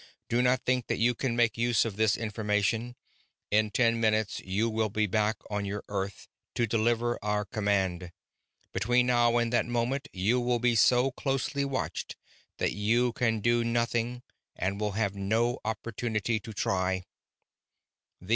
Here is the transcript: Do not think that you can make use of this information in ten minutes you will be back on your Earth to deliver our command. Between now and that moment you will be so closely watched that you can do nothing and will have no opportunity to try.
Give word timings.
Do 0.29 0.41
not 0.41 0.65
think 0.65 0.87
that 0.87 0.97
you 0.97 1.13
can 1.13 1.35
make 1.35 1.59
use 1.59 1.85
of 1.85 1.95
this 1.95 2.17
information 2.17 2.95
in 3.51 3.69
ten 3.69 3.99
minutes 4.01 4.39
you 4.39 4.67
will 4.67 4.89
be 4.89 5.05
back 5.05 5.37
on 5.51 5.63
your 5.63 5.83
Earth 5.89 6.27
to 6.55 6.65
deliver 6.65 7.19
our 7.23 7.45
command. 7.45 8.11
Between 8.73 9.05
now 9.05 9.37
and 9.37 9.53
that 9.53 9.67
moment 9.67 10.07
you 10.11 10.39
will 10.41 10.57
be 10.57 10.73
so 10.75 11.11
closely 11.11 11.63
watched 11.63 12.15
that 12.57 12.71
you 12.73 13.13
can 13.13 13.41
do 13.41 13.63
nothing 13.63 14.23
and 14.55 14.79
will 14.81 14.93
have 14.93 15.13
no 15.15 15.59
opportunity 15.63 16.39
to 16.39 16.51
try. 16.51 17.03